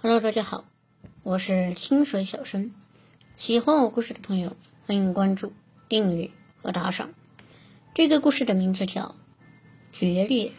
[0.00, 0.62] Hello，大家好，
[1.24, 2.70] 我是清水小生。
[3.36, 4.52] 喜欢我故事的朋友，
[4.86, 5.52] 欢迎关注、
[5.88, 6.30] 订阅
[6.62, 7.10] 和打赏。
[7.94, 9.02] 这个故事的名字叫
[9.98, 10.52] 《决裂》。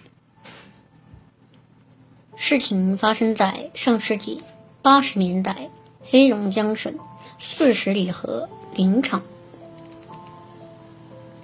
[2.36, 4.44] 事情发生在上世纪
[4.82, 5.70] 八十年代
[6.04, 7.00] 黑龙江省
[7.40, 9.24] 四十里河林场。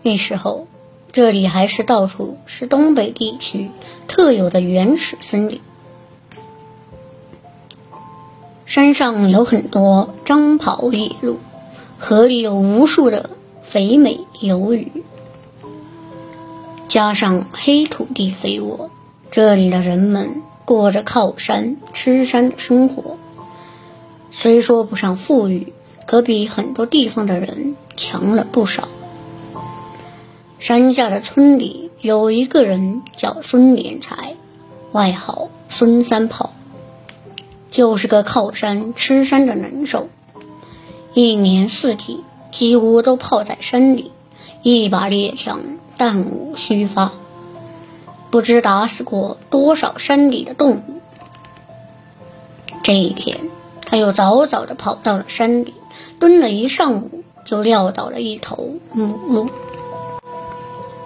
[0.04, 0.68] 那时候，
[1.14, 3.72] 这里还是到处是东北地区
[4.10, 5.62] 特有的原始森林。
[8.76, 11.38] 山上有很多张跑野鹿，
[11.98, 13.30] 河里有无数的
[13.62, 14.92] 肥美游鱼，
[16.90, 18.90] 加上黑土地肥沃，
[19.32, 23.16] 这里的人们过着靠山吃山的生活。
[24.34, 25.72] 虽说不上富裕，
[26.06, 28.90] 可比很多地方的人强了不少。
[30.60, 34.36] 山下的村里有一个人叫孙连才，
[34.92, 36.45] 外号孙三炮。
[37.76, 40.08] 就是个靠山吃山的能手，
[41.14, 44.14] 一年四季几乎都泡在山里，
[44.62, 45.60] 一把猎枪
[45.98, 47.12] 弹无虚发，
[48.32, 50.84] 不知打死过多少山里的动物。
[52.82, 53.52] 这一天，
[53.86, 55.74] 他又早早的跑到了山里，
[56.18, 59.50] 蹲了一上午，就撂倒了一头母鹿。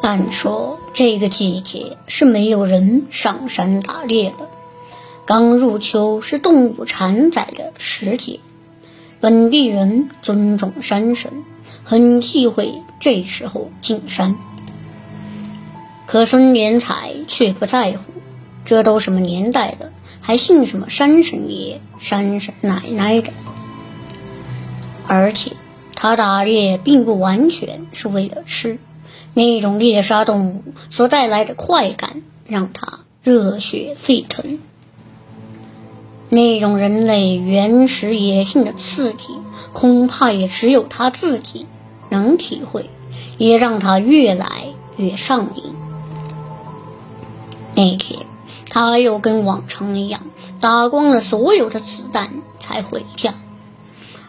[0.02, 4.48] 按说这个季节是没有人上山打猎的。
[5.30, 8.40] 刚入秋是动物产崽的时节，
[9.20, 11.46] 本地人尊重山神，
[11.84, 14.36] 很忌讳这时候进山。
[16.08, 18.00] 可孙连才却不在乎，
[18.66, 23.32] 这都什么年代了，还信什么山神爷、山神奶奶的？
[25.06, 25.52] 而且
[25.94, 28.80] 他打猎并不完全是为了吃，
[29.36, 34.58] 那种猎杀动物所带来的快感让他热血沸腾。
[36.30, 39.34] 那种人类原始野性的刺激，
[39.74, 41.66] 恐怕也只有他自己
[42.10, 42.90] 能体会，
[43.40, 45.64] 也让他越来越上瘾。
[47.74, 48.20] 那天，
[48.70, 50.22] 他又跟往常一样，
[50.62, 52.30] 打光了所有的子弹
[52.60, 53.34] 才回家，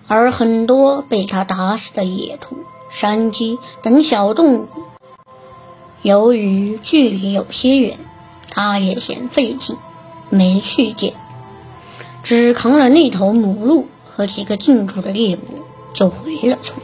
[0.06, 2.56] 而很多被他打死的野兔、
[2.90, 4.68] 山鸡等小动物，
[6.00, 7.98] 由于距离有些远，
[8.48, 9.76] 他也嫌费劲，
[10.30, 11.12] 没去捡。
[12.22, 15.62] 只扛了那头母鹿和几个近处的猎物，
[15.94, 16.78] 就回了村。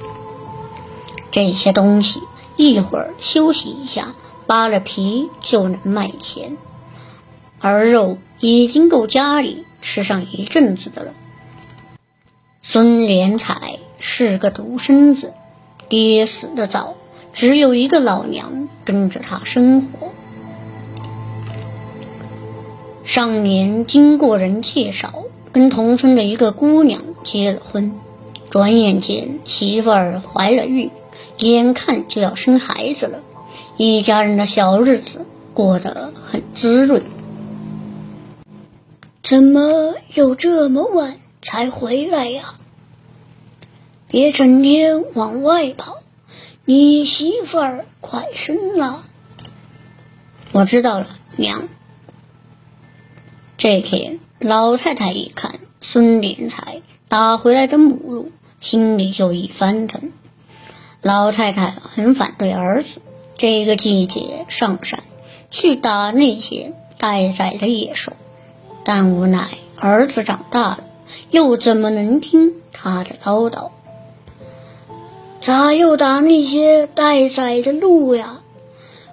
[1.30, 2.20] 这些东西
[2.56, 4.14] 一会儿休息一下，
[4.46, 6.56] 扒了皮就能卖钱，
[7.60, 11.12] 而肉已经够家里吃上一阵子的了。
[12.62, 15.34] 孙连才是个独生子，
[15.88, 16.94] 爹死的早，
[17.32, 20.12] 只有一个老娘跟着他生活。
[23.16, 25.24] 上年经过人介绍。
[25.50, 27.94] 跟同村的一个姑娘结了婚，
[28.50, 30.90] 转眼间媳妇儿怀了孕，
[31.38, 33.22] 眼看就要生孩子了，
[33.78, 37.04] 一家人的小日子过得很滋润。
[39.22, 42.42] 怎么又这么晚才回来呀？
[44.08, 46.00] 别整天往外跑，
[46.66, 49.02] 你媳妇儿快生了。
[50.52, 51.06] 我知道了，
[51.38, 51.70] 娘。
[53.68, 54.20] 这天。
[54.38, 60.12] 老太太一看孙连才打回来的母鹿，心里就一翻腾。
[61.02, 63.00] 老太太很反对儿子
[63.36, 65.02] 这个季节上山
[65.50, 68.12] 去打那些待宰的野兽，
[68.84, 69.48] 但无奈
[69.80, 70.84] 儿子长大了，
[71.30, 73.70] 又怎么能听他的唠叨？
[75.42, 78.42] 咋又打那些待宰的鹿呀？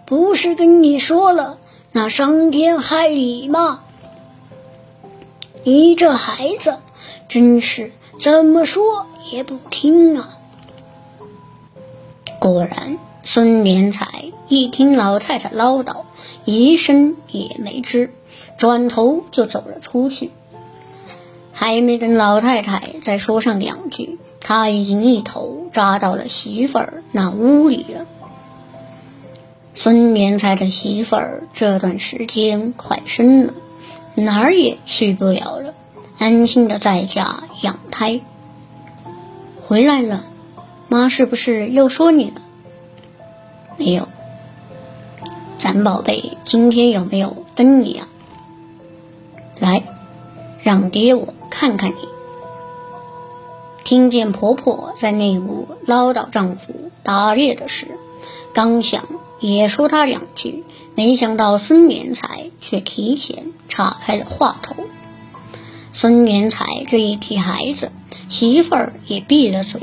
[0.05, 1.57] 不是跟你说了，
[1.91, 3.79] 那伤天害理吗？
[5.65, 6.77] 你这孩子
[7.29, 10.37] 真是怎么说也不听啊！
[12.39, 16.01] 果然，孙连才一听老太太唠叨，
[16.43, 18.09] 一声也没吱，
[18.57, 20.31] 转头就走了出去。
[21.53, 28.05] 还没等老太太再说上两句，他已经一头扎到了媳妇儿那屋里了。
[29.75, 33.53] 孙连才的媳妇儿这段时间快生了。
[34.15, 35.73] 哪儿也去不了了，
[36.19, 38.21] 安心的在家养胎。
[39.65, 40.23] 回来了，
[40.87, 42.41] 妈是不是又说你了？
[43.77, 44.07] 没有。
[45.57, 48.07] 咱宝贝今天有没有蹬你啊？
[49.59, 49.83] 来，
[50.61, 51.95] 让爹我看看你。
[53.83, 57.97] 听见婆婆在那屋唠叨丈夫打猎的事，
[58.53, 59.05] 刚想
[59.51, 60.63] 也说他两句。
[60.95, 64.75] 没想到孙连才却提前岔开了话头，
[65.91, 67.91] 孙连才这一提孩子，
[68.29, 69.81] 媳妇儿也闭了嘴。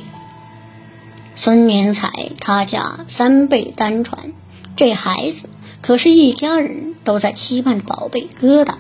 [1.35, 4.33] 孙连才他家三辈单传，
[4.77, 5.49] 这孩子
[5.83, 8.75] 可是一家人都在期盼宝贝疙瘩。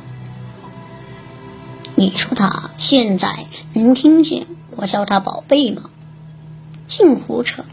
[1.97, 4.47] 你说他现在能听见
[4.77, 5.91] 我叫他宝贝吗？
[6.87, 7.65] 净胡扯！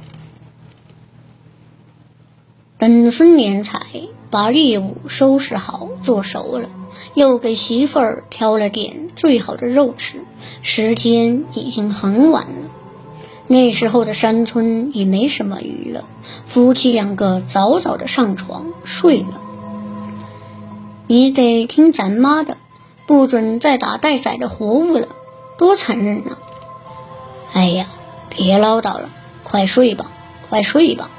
[2.79, 3.79] 等孙连才
[4.29, 6.69] 把猎物收拾好做熟了，
[7.15, 10.23] 又给媳妇儿挑了点最好的肉吃。
[10.61, 12.69] 时间已经很晚了，
[13.47, 16.03] 那时候的山村也没什么娱乐，
[16.45, 19.41] 夫妻两个早早的上床睡了。
[21.07, 22.57] 你得听咱妈的，
[23.07, 25.07] 不准再打待宰的活物了，
[25.57, 26.37] 多残忍啊！
[27.53, 27.87] 哎呀，
[28.29, 29.09] 别唠叨了，
[29.43, 30.11] 快睡吧，
[30.47, 31.09] 快睡吧。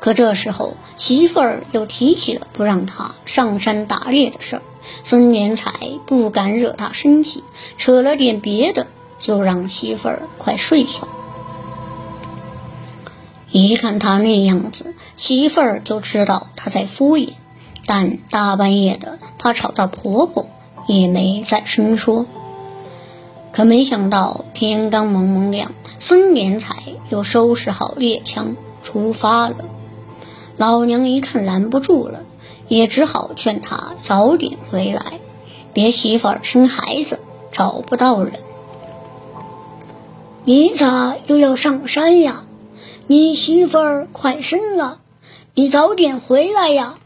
[0.00, 4.62] 可这时候，媳妇儿又提起了不让他上山打猎的事儿。
[5.04, 5.72] 孙连才
[6.06, 7.44] 不敢惹他生气，
[7.76, 8.86] 扯了点别的，
[9.18, 11.06] 就让媳妇儿快睡下。
[13.52, 17.30] 一看他那样子，媳妇儿就知道他在敷衍。
[17.86, 20.46] 但大半夜的，怕吵到婆婆，
[20.86, 22.24] 也没再深说。
[23.52, 26.76] 可没想到天刚蒙蒙亮，孙连才
[27.08, 29.56] 又收拾好猎枪出发了。
[30.60, 32.26] 老娘一看拦不住了，
[32.68, 35.18] 也只好劝他早点回来，
[35.72, 37.18] 别媳妇生孩子
[37.50, 38.34] 找不到人。
[40.44, 42.44] 你咋又要上山呀？
[43.06, 45.00] 你媳妇儿快生了，
[45.54, 46.98] 你早点回来呀！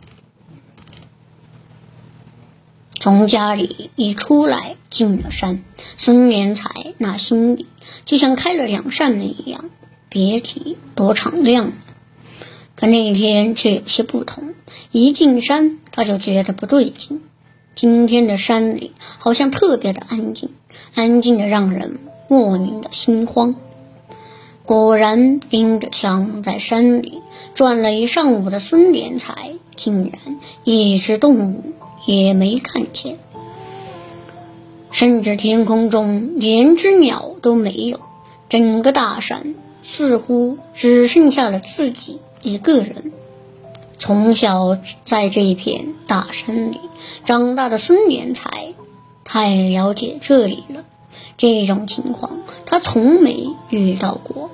[2.98, 5.62] 从家里一出来，进了山，
[5.96, 7.68] 孙连才那心里
[8.04, 9.70] 就像开了两扇门一样，
[10.08, 11.70] 别提多敞亮。
[12.76, 14.54] 可那天却有些不同，
[14.90, 17.22] 一进山他就觉得不对劲。
[17.76, 20.50] 今天的山里好像特别的安静，
[20.94, 21.98] 安静的让人
[22.28, 23.54] 莫名的心慌。
[24.64, 27.20] 果然，拎着枪在山里
[27.54, 31.74] 转了一上午的孙连才，竟然一只动物
[32.06, 33.18] 也没看见，
[34.90, 38.00] 甚至天空中连只鸟都没有。
[38.48, 42.20] 整个大山似乎只剩下了自己。
[42.44, 43.10] 一个人
[43.98, 46.80] 从小在这一片大山里
[47.24, 48.74] 长大的孙连才，
[49.24, 50.84] 太了解这里了。
[51.38, 54.50] 这种情况他从没遇到过，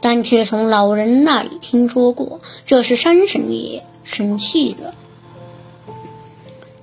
[0.00, 2.40] 但却从老人那里听说过。
[2.64, 4.94] 这是山神爷生气了，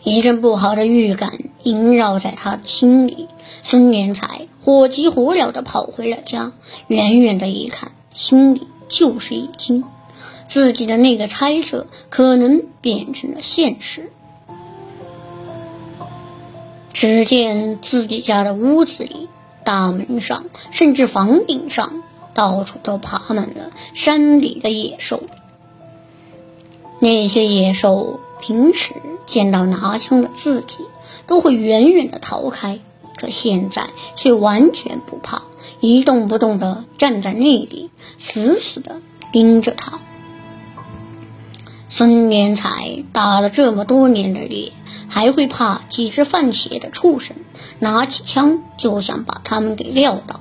[0.04, 3.28] 一阵不好的预感萦绕在他的心里。
[3.64, 6.54] 孙连才火急火燎地跑回了家，
[6.86, 9.84] 远远的一看，心里就是一惊。
[10.50, 14.12] 自己的那个猜测可能变成了现实。
[16.92, 19.30] 只见自己家的屋子里、
[19.64, 22.04] 大门上，甚至房顶上，
[22.34, 25.22] 到处都爬满了山里的野兽。
[27.00, 28.92] 那些野兽平时
[29.26, 30.80] 见到拿枪的自己，
[31.28, 32.80] 都会远远的逃开，
[33.16, 35.44] 可现在却完全不怕，
[35.80, 39.00] 一动不动的站在那里，死死的
[39.32, 40.00] 盯着他。
[41.92, 44.72] 孙连才打了这么多年的猎，
[45.10, 47.36] 还会怕几只犯血的畜生？
[47.80, 50.40] 拿起枪就想把他们给撂倒，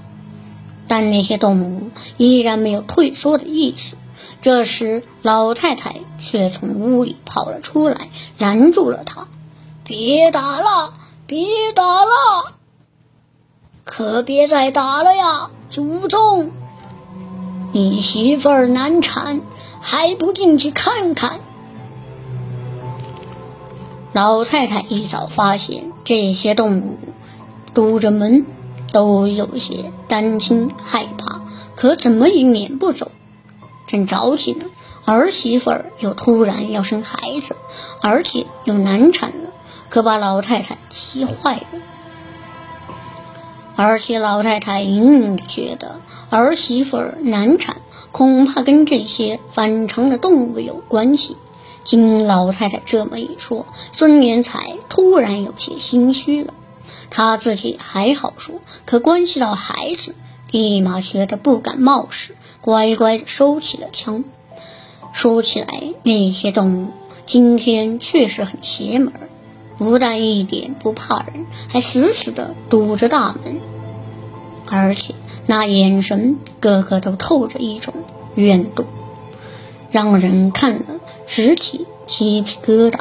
[0.88, 3.96] 但那些动物依然没有退缩的意思。
[4.42, 7.96] 这时，老太太却从屋里跑了出来，
[8.36, 9.26] 拦住了他
[9.84, 10.92] ：“别打了，
[11.26, 12.52] 别打了，
[13.84, 16.52] 可别再打了呀，祖宗！
[17.72, 19.40] 你媳妇儿难产。”
[19.80, 21.38] 还不进去看看？
[24.12, 26.96] 老太太一早发现这些动物
[27.74, 28.46] 堵着门，
[28.92, 31.42] 都有些担心害怕，
[31.76, 33.10] 可怎么也撵不走。
[33.86, 34.64] 正着急呢，
[35.04, 37.54] 儿媳妇儿又突然要生孩子，
[38.00, 39.50] 而且又难产了，
[39.88, 41.80] 可把老太太气坏了。
[43.76, 46.00] 而且老太太隐隐觉得
[46.30, 47.76] 儿媳妇儿难产。
[48.10, 51.36] 恐怕跟这些反常的动物有关系。
[51.88, 56.52] 经老太太这么一说，孙连才突然有些心虚了。
[57.08, 60.14] 他自己还好说，可关系到孩子，
[60.50, 64.22] 立马觉得不敢冒失，乖乖的收起了枪。
[65.14, 66.88] 说起来，那些动物
[67.24, 69.10] 今天确实很邪门，
[69.78, 73.62] 不但一点不怕人，还死死的堵着大门，
[74.70, 75.14] 而且。
[75.46, 77.94] 那眼神，个个都透着一种
[78.34, 78.84] 怨毒，
[79.90, 83.00] 让人看了直起鸡皮疙瘩。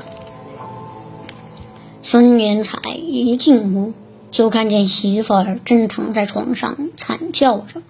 [2.01, 3.93] 孙连才一进屋，
[4.31, 7.81] 就看见媳妇儿正躺在床上惨叫着，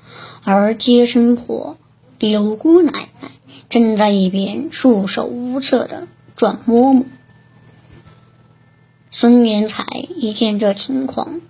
[0.43, 1.77] 而接生婆
[2.17, 3.29] 柳姑奶奶
[3.69, 7.05] 正在一边束手无策的转摸摸。
[9.11, 9.83] 孙连才
[10.15, 11.41] 一见这情况，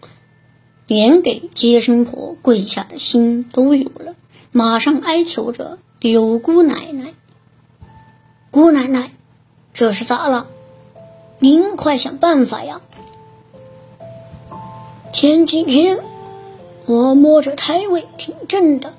[0.88, 4.16] 连给接生婆跪下的心都有了，
[4.52, 7.14] 马上哀求着柳姑奶奶
[8.52, 9.12] ：“姑奶奶，
[9.74, 10.48] 这是咋了？”
[11.40, 12.82] 您快想办法呀！
[15.14, 16.00] 前几天
[16.88, 18.94] 我摸着胎位挺正的，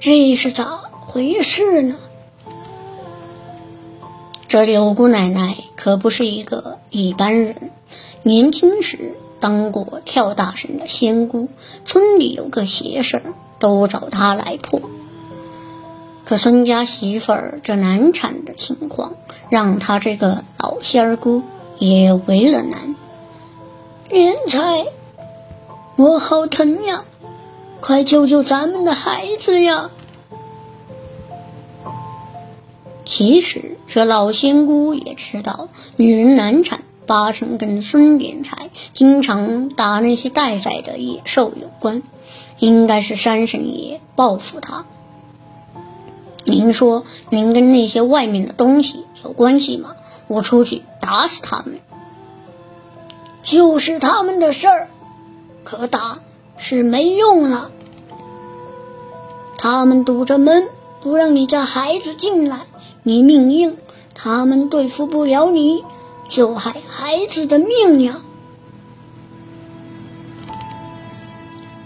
[0.00, 1.96] 这是咋回事呢？
[4.48, 7.70] 这柳姑奶奶可不是一个一般人，
[8.22, 11.48] 年轻时当过跳大神的仙姑，
[11.84, 13.22] 村里有个邪事
[13.58, 14.80] 都找她来破。
[16.30, 19.14] 可孙家媳妇儿这难产的情况，
[19.48, 21.42] 让他这个老仙儿姑
[21.80, 22.94] 也为了难。
[24.08, 24.86] 莲才，
[25.96, 27.04] 我好疼呀！
[27.80, 29.90] 快救救咱们的孩子呀！
[33.04, 42.04] 其实这老仙姑也知道，女人难产八成跟孙莲才经常打那些待宰的野兽有关，
[42.60, 44.86] 应该是山神爷报复他。
[46.44, 49.96] 您说，您跟那些外面的东西有关系吗？
[50.26, 51.80] 我出去打死他们，
[53.42, 54.88] 就是他们的事儿，
[55.64, 56.20] 可打
[56.56, 57.70] 是没用了。
[59.58, 60.68] 他们堵着门
[61.02, 62.60] 不让你家孩子进来，
[63.02, 63.76] 你命硬，
[64.14, 65.84] 他们对付不了你，
[66.28, 68.20] 就害孩子的命呀。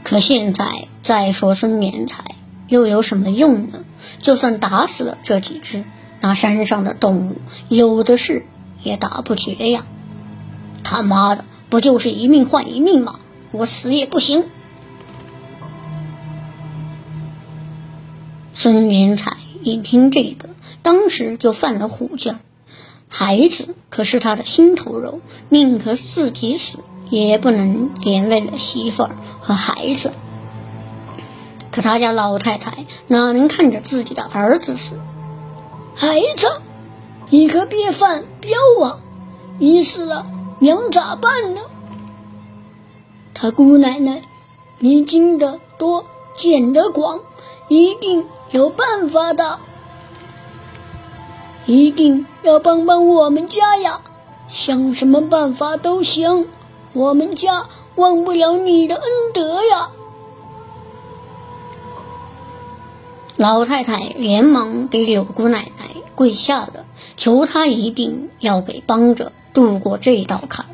[0.04, 2.22] 可现在再说孙连财，
[2.68, 3.84] 又有什么用呢？
[4.20, 5.84] 就算打死了这几只，
[6.20, 7.36] 那山上的动物
[7.68, 8.46] 有的是，
[8.82, 9.84] 也打不绝呀！
[10.82, 13.18] 他妈的，不就是一命换一命吗？
[13.52, 14.44] 我死也不行！
[18.52, 20.50] 孙连才一听这个，
[20.82, 22.38] 当时就犯了虎将。
[23.08, 26.78] 孩子可是他的心头肉，宁可自己死，
[27.10, 30.12] 也不能连累了媳妇儿和孩子。
[31.74, 34.92] 可他家老太太哪能看着自己的儿子死？
[35.96, 36.46] 孩子，
[37.30, 39.00] 你可别犯彪啊！
[39.58, 40.24] 你死了，
[40.60, 41.62] 娘咋办呢？
[43.34, 44.22] 他姑奶奶，
[44.78, 47.18] 你经得多，见得广，
[47.66, 49.58] 一定有办法的。
[51.66, 54.00] 一定要帮帮我们家呀！
[54.46, 56.46] 想什么办法都行，
[56.92, 57.64] 我们家
[57.96, 59.90] 忘不了你的恩德呀！
[63.36, 66.84] 老太太连忙给柳姑奶奶跪下了，
[67.16, 70.66] 求她一定要给帮着渡过这道坎。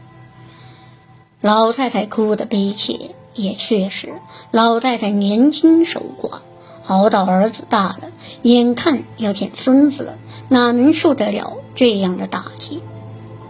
[1.40, 4.12] 老太太哭得悲切，也确实，
[4.50, 6.40] 老太太年轻守寡，
[6.86, 8.12] 熬到儿子大了，
[8.42, 12.82] 眼看要见孙子了，哪能受得了这样的打击？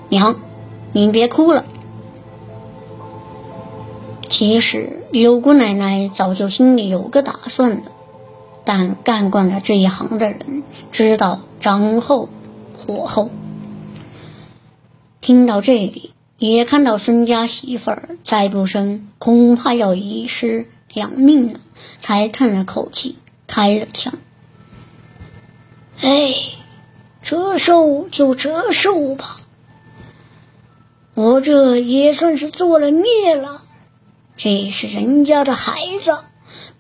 [0.09, 0.37] 娘，
[0.93, 1.65] 您别哭了。
[4.29, 7.83] 其实柳姑奶奶早就心里有个打算了。
[8.73, 10.63] 但干惯了这一行的人
[10.93, 12.29] 知道长后
[12.73, 13.29] 火候。
[15.21, 21.59] 听到这里，也看到孙家媳妇儿再不生，恐怕要一尸两命了，
[22.01, 24.15] 才叹了口气，开了枪。
[26.01, 26.33] 哎，
[27.23, 29.41] 折寿就折寿吧，
[31.15, 33.63] 我这也算是做了孽了。
[34.37, 35.75] 这是人家的孩
[36.05, 36.17] 子。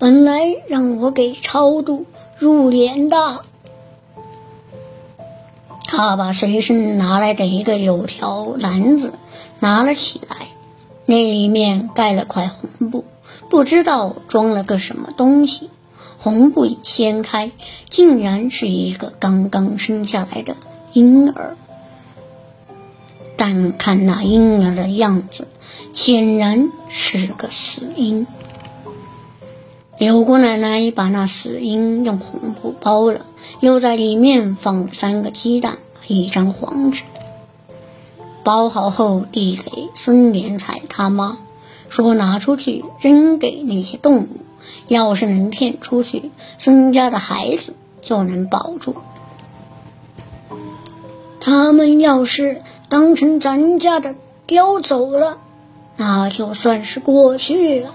[0.01, 2.07] 本来让我给超度
[2.39, 3.45] 入殓的，
[5.87, 9.13] 他把随身拿来的一个柳条篮子
[9.59, 10.47] 拿了起来，
[11.05, 13.05] 那里面盖了块红布，
[13.51, 15.69] 不知道装了个什么东西。
[16.19, 17.53] 红布一掀开，
[17.91, 20.57] 竟然是一个刚刚生下来的
[20.95, 21.59] 婴儿，
[23.37, 25.47] 但看那婴儿的样子，
[25.93, 28.27] 显然是个死婴。
[30.01, 33.27] 柳姑奶奶把那死婴用红布包了，
[33.61, 37.03] 又在里面放三个鸡蛋和一张黄纸。
[38.43, 41.37] 包好后递给孙连才他妈，
[41.91, 44.29] 说拿出去扔给那些动物，
[44.89, 48.97] 要是能骗出去，孙家的孩子就能保住。
[51.41, 54.15] 他们要是当成咱家的
[54.47, 55.37] 叼走了，
[55.99, 57.91] 那就算是过去了。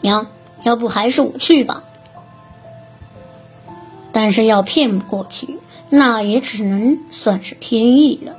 [0.00, 0.26] 娘。
[0.64, 1.84] 要不还是我去吧，
[4.12, 8.36] 但是要骗不过去，那也只能算是天意了。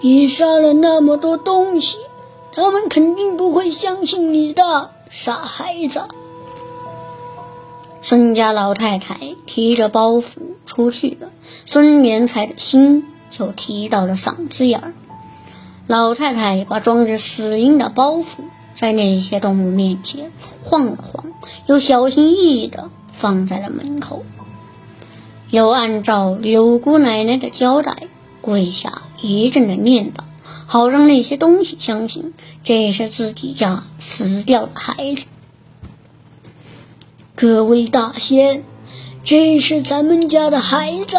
[0.00, 1.98] 你杀了那么多东西，
[2.52, 6.02] 他们肯定不会相信你的，傻孩子。
[8.00, 11.30] 孙家老太太提着包袱出去了，
[11.64, 14.94] 孙连才的心就提到了嗓子眼儿。
[15.88, 18.38] 老太太把装着死婴的包袱
[18.78, 20.30] 在那些动物面前
[20.62, 21.32] 晃了晃，
[21.66, 24.24] 又小心翼翼地放在了门口，
[25.50, 27.96] 又按照柳姑奶奶的交代，
[28.40, 30.20] 跪下一阵的念叨，
[30.66, 35.24] 好让那些东西相信这是自己家死掉的孩子。
[37.34, 38.62] 各位大仙，
[39.24, 41.16] 这是咱们家的孩子，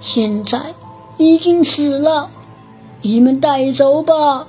[0.00, 0.74] 现在
[1.16, 2.28] 已经死了，
[3.02, 4.48] 你们带走吧。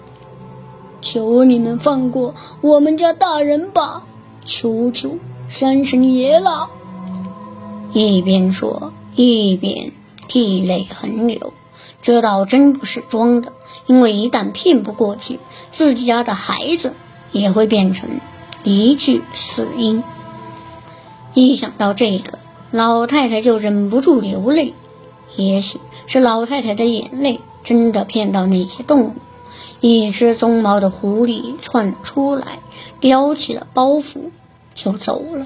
[1.02, 4.04] 求你们放过我们家大人吧，
[4.46, 6.70] 求求山神爷了。
[7.94, 9.92] 一边说一边
[10.28, 11.54] 涕泪横流，
[12.02, 13.54] 这倒真不是装的，
[13.86, 15.40] 因为一旦骗不过去，
[15.72, 16.94] 自己家的孩子
[17.32, 18.10] 也会变成
[18.64, 20.04] 一具死婴。
[21.34, 22.40] 一想到这个，
[22.72, 24.74] 老太太就忍不住流泪。
[25.36, 29.14] 也许是老太太的眼泪真的骗到那些动物。
[29.80, 32.60] 一只棕毛的狐狸窜出来，
[33.00, 34.32] 叼起了包袱
[34.74, 35.46] 就走了。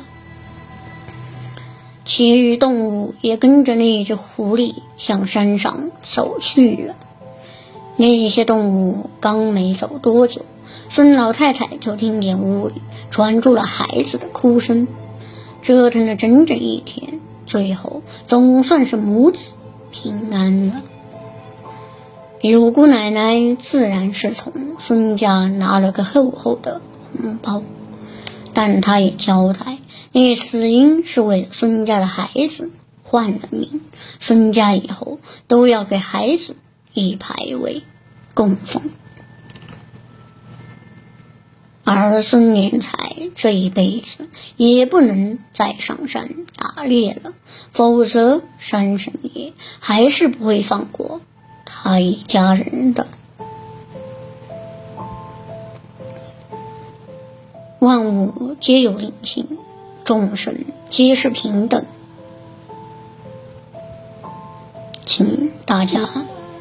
[2.05, 6.95] 其余动物也跟着那只狐狸向山上走去了。
[7.95, 10.41] 那些动物刚没走多久，
[10.89, 14.87] 孙老太太就听见屋里传出了孩子的哭声。
[15.61, 19.51] 折腾了整整一天，最后总算是母子
[19.91, 20.81] 平安了。
[22.41, 27.61] 柳姑奶奶自然是从孙家拿了个厚厚的红包，
[28.55, 29.77] 但她也交代，
[30.11, 32.71] 那死婴是为了孙家的孩子
[33.03, 33.81] 换了命，
[34.19, 36.55] 孙家以后都要给孩子
[36.93, 37.83] 一牌位
[38.33, 38.81] 供奉。
[41.83, 42.97] 而孙连才
[43.35, 46.27] 这一辈子也不能再上山
[46.57, 47.33] 打猎了，
[47.71, 51.21] 否则山神爷还是不会放过
[51.73, 53.07] 他一家人的。
[57.79, 59.57] 万物皆有灵性，
[60.03, 60.55] 众生
[60.89, 61.85] 皆是平等，
[65.05, 65.99] 请大家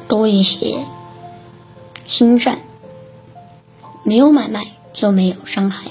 [0.07, 0.79] 多一些
[2.05, 2.59] 心善，
[4.03, 4.65] 没有买卖。
[4.93, 5.89] 就没有伤害。